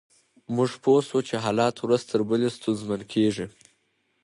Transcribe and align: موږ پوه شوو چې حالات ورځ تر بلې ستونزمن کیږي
موږ 0.55 0.71
پوه 0.83 0.99
شوو 1.07 1.19
چې 1.27 1.35
حالات 1.43 1.75
ورځ 1.79 2.01
تر 2.11 2.21
بلې 2.29 2.49
ستونزمن 2.57 3.01
کیږي 3.13 3.45